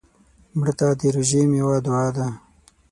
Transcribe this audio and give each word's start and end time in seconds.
مړه 0.57 0.73
ته 0.79 0.87
د 0.99 1.01
روژې 1.15 1.41
میوه 1.51 1.77
دعا 1.85 2.07
ده 2.15 2.27